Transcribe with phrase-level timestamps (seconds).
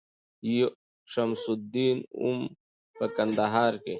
[0.57, 0.69] یو
[1.11, 2.39] شمس الدین وم
[2.97, 3.89] په کندهار کي